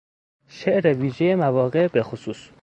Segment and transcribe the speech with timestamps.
[0.47, 2.49] شعر ویژهی مواقع بخصوص